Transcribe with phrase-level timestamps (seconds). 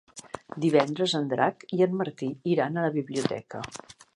[0.63, 3.63] Divendres en Drac i en Martí iran a la biblioteca.